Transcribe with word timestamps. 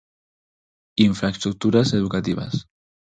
Infraestruturas 0.97 1.93
educativas. 1.93 2.53